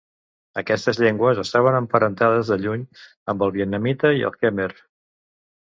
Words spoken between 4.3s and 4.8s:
el khmer.